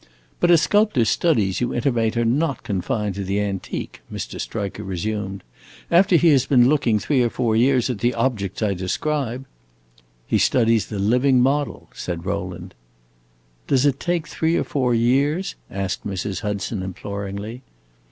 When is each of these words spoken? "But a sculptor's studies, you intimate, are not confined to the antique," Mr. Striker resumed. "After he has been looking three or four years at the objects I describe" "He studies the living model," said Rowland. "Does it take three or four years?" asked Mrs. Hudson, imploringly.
"But 0.39 0.49
a 0.49 0.57
sculptor's 0.57 1.09
studies, 1.09 1.61
you 1.61 1.75
intimate, 1.75 2.17
are 2.17 2.25
not 2.25 2.63
confined 2.63 3.13
to 3.13 3.23
the 3.23 3.39
antique," 3.39 4.01
Mr. 4.11 4.41
Striker 4.41 4.83
resumed. 4.83 5.43
"After 5.91 6.15
he 6.15 6.29
has 6.29 6.47
been 6.47 6.67
looking 6.67 6.97
three 6.97 7.21
or 7.21 7.29
four 7.29 7.55
years 7.55 7.87
at 7.87 7.99
the 7.99 8.15
objects 8.15 8.63
I 8.63 8.73
describe" 8.73 9.45
"He 10.25 10.39
studies 10.39 10.87
the 10.87 10.97
living 10.97 11.39
model," 11.39 11.87
said 11.93 12.25
Rowland. 12.25 12.73
"Does 13.67 13.85
it 13.85 13.99
take 13.99 14.27
three 14.27 14.55
or 14.55 14.63
four 14.63 14.95
years?" 14.95 15.53
asked 15.69 16.03
Mrs. 16.03 16.39
Hudson, 16.41 16.81
imploringly. 16.81 17.61